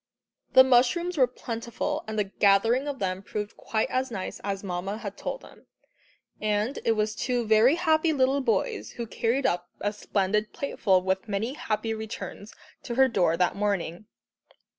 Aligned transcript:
The 0.53 0.63
mushrooms 0.63 1.15
were 1.15 1.27
plentiful, 1.27 2.03
and 2.07 2.17
the 2.17 2.23
gathering 2.23 2.87
of 2.87 2.97
them 2.97 3.21
proved 3.21 3.55
quite 3.55 3.87
as 3.91 4.09
nice 4.09 4.39
as 4.43 4.63
Mamma 4.63 4.97
had 4.97 5.15
told 5.15 5.41
them. 5.43 5.67
And 6.41 6.79
it 6.83 6.93
was 6.93 7.13
two 7.13 7.45
very 7.45 7.75
happy 7.75 8.11
little 8.11 8.41
boys 8.41 8.93
who 8.93 9.05
carried 9.05 9.45
up 9.45 9.69
a 9.79 9.93
splendid 9.93 10.53
plateful 10.53 11.03
with 11.03 11.27
"many 11.27 11.53
happy 11.53 11.93
returns" 11.93 12.51
to 12.81 12.95
her 12.95 13.07
door 13.07 13.37
that 13.37 13.55
morning. 13.55 14.07